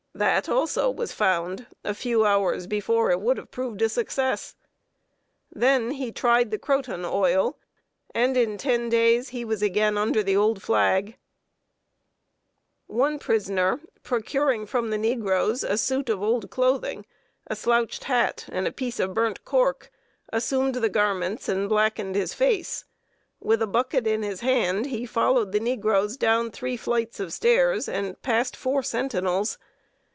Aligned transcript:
That 0.13 0.49
also 0.49 0.89
was 0.91 1.13
found, 1.13 1.65
a 1.85 1.93
few 1.95 2.25
hours 2.25 2.67
before 2.67 3.09
it 3.11 3.21
would 3.21 3.37
have 3.37 3.49
proved 3.49 3.81
a 3.81 3.87
success. 3.89 4.55
Then 5.49 5.91
he 5.91 6.11
tried 6.11 6.51
the 6.51 6.59
croton 6.59 7.05
oil, 7.05 7.57
and 8.13 8.35
in 8.37 8.57
ten 8.59 8.89
days 8.89 9.29
he 9.29 9.43
was 9.45 9.61
again 9.63 9.97
under 9.97 10.21
the 10.21 10.35
old 10.35 10.61
flag. 10.61 11.17
[Sidenote: 12.87 12.89
ESCAPE 12.89 12.89
BY 12.89 12.93
PLAYING 12.93 12.97
NEGRO.] 12.99 13.09
One 13.13 13.19
prisoner, 13.19 13.79
procuring 14.03 14.65
from 14.67 14.89
the 14.91 14.97
negroes 14.99 15.63
a 15.63 15.77
suit 15.77 16.09
of 16.09 16.21
old 16.21 16.51
clothing, 16.51 17.05
a 17.47 17.55
slouched 17.55 18.03
hat, 18.03 18.45
and 18.51 18.67
a 18.67 18.71
piece 18.73 18.99
of 18.99 19.13
burnt 19.15 19.43
cork, 19.45 19.91
assumed 20.31 20.75
the 20.75 20.89
garments, 20.89 21.47
and 21.49 21.69
blackened 21.69 22.15
his 22.15 22.33
face. 22.33 22.83
With 23.39 23.61
a 23.61 23.65
bucket 23.67 24.05
in 24.05 24.23
his 24.23 24.41
hand, 24.41 24.87
he 24.87 25.05
followed 25.05 25.53
the 25.53 25.61
negroes 25.61 26.15
down 26.17 26.51
three 26.51 26.75
flights 26.77 27.19
of 27.21 27.31
stairs 27.33 27.87
and 27.89 28.21
past 28.21 28.55
four 28.57 28.83
sentinels. 28.83 29.57